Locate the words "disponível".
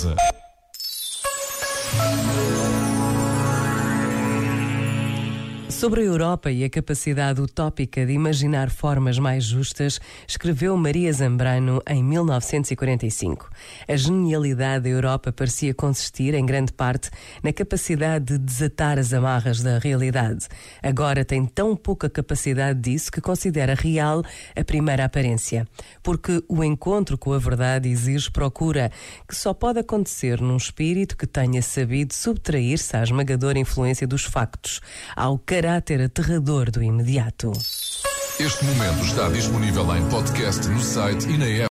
39.28-39.94